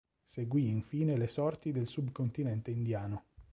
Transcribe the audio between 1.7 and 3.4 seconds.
del subcontinente indiano.